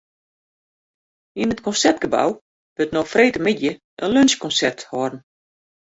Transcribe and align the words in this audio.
Yn 1.41 1.53
it 1.55 1.63
Konsertgebou 1.67 2.29
wurdt 2.75 2.93
no 2.95 3.01
freedtemiddei 3.11 3.73
in 4.01 4.11
lunsjkonsert 4.13 4.79
holden. 4.91 5.19